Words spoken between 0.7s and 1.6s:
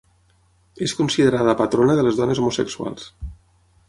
És considerada